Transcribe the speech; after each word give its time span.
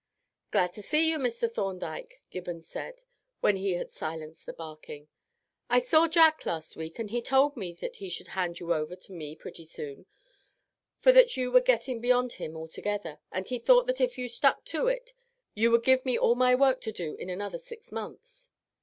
"Glad 0.49 0.73
to 0.73 0.81
see 0.81 1.07
you, 1.07 1.19
Mr. 1.19 1.47
Thorndyke," 1.47 2.23
Gibbons 2.31 2.67
said, 2.67 3.03
when 3.41 3.57
he 3.57 3.73
had 3.75 3.91
silenced 3.91 4.47
the 4.47 4.53
barking. 4.53 5.09
"I 5.69 5.77
saw 5.79 6.07
Jack 6.07 6.43
last 6.43 6.75
week, 6.75 6.97
and 6.97 7.11
he 7.11 7.21
told 7.21 7.55
me 7.55 7.73
that 7.75 7.97
he 7.97 8.09
should 8.09 8.29
hand 8.29 8.59
you 8.59 8.73
over 8.73 8.95
to 8.95 9.13
me 9.13 9.35
pretty 9.35 9.63
soon, 9.63 10.07
for 10.97 11.11
that 11.11 11.37
you 11.37 11.51
were 11.51 11.61
getting 11.61 12.01
beyond 12.01 12.33
him 12.33 12.57
altogether, 12.57 13.19
and 13.31 13.47
he 13.47 13.59
thought 13.59 13.85
that 13.85 14.01
if 14.01 14.17
you 14.17 14.27
stuck 14.27 14.65
to 14.73 14.87
it 14.87 15.13
you 15.53 15.69
would 15.69 15.83
give 15.83 16.03
me 16.03 16.17
all 16.17 16.33
my 16.33 16.55
work 16.55 16.81
to 16.81 16.91
do 16.91 17.13
in 17.17 17.29
another 17.29 17.59
six 17.59 17.91
months." 17.91 18.49